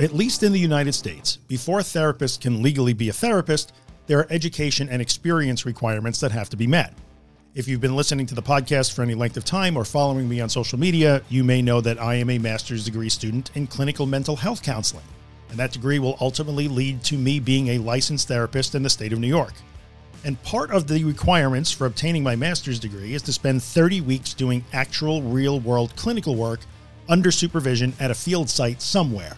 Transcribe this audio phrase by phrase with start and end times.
[0.00, 3.74] at least in the United States, before a therapist can legally be a therapist,
[4.06, 6.94] there are education and experience requirements that have to be met.
[7.54, 10.40] If you've been listening to the podcast for any length of time or following me
[10.40, 14.06] on social media, you may know that I am a master's degree student in clinical
[14.06, 15.04] mental health counseling,
[15.50, 19.12] and that degree will ultimately lead to me being a licensed therapist in the state
[19.12, 19.52] of New York.
[20.24, 24.32] And part of the requirements for obtaining my master's degree is to spend 30 weeks
[24.32, 26.60] doing actual real world clinical work
[27.08, 29.36] under supervision at a field site somewhere.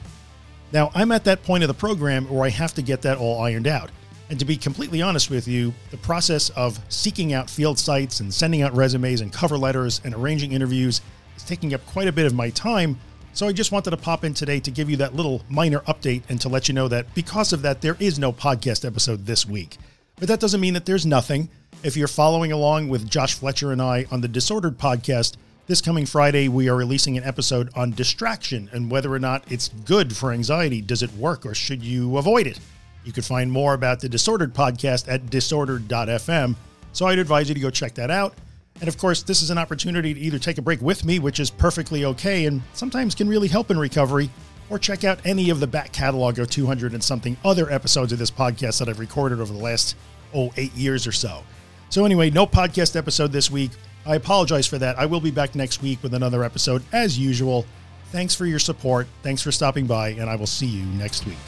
[0.72, 3.42] Now, I'm at that point of the program where I have to get that all
[3.42, 3.90] ironed out.
[4.30, 8.32] And to be completely honest with you, the process of seeking out field sites and
[8.32, 11.02] sending out resumes and cover letters and arranging interviews
[11.36, 12.98] is taking up quite a bit of my time.
[13.34, 16.22] So I just wanted to pop in today to give you that little minor update
[16.30, 19.46] and to let you know that because of that, there is no podcast episode this
[19.46, 19.76] week.
[20.16, 21.50] But that doesn't mean that there's nothing.
[21.82, 26.06] If you're following along with Josh Fletcher and I on the Disordered podcast, this coming
[26.06, 30.32] Friday, we are releasing an episode on distraction and whether or not it's good for
[30.32, 30.80] anxiety.
[30.80, 32.58] Does it work or should you avoid it?
[33.04, 36.56] You can find more about the Disordered podcast at disordered.fm.
[36.92, 38.34] So I'd advise you to go check that out.
[38.80, 41.38] And of course, this is an opportunity to either take a break with me, which
[41.38, 44.30] is perfectly okay and sometimes can really help in recovery,
[44.68, 48.18] or check out any of the back catalog of 200 and something other episodes of
[48.18, 49.96] this podcast that I've recorded over the last,
[50.34, 51.44] oh, eight years or so.
[51.90, 53.70] So, anyway, no podcast episode this week.
[54.04, 54.98] I apologize for that.
[54.98, 57.64] I will be back next week with another episode as usual.
[58.06, 59.06] Thanks for your support.
[59.22, 61.38] Thanks for stopping by, and I will see you next week.